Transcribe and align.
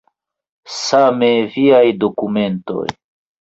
Same 0.85 1.29
viaj 1.57 1.83
dokumentoj. 2.05 2.89